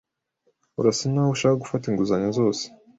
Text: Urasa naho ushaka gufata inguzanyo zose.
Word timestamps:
Urasa 0.79 1.05
naho 1.11 1.29
ushaka 1.35 1.61
gufata 1.63 1.83
inguzanyo 1.87 2.29
zose. 2.39 2.63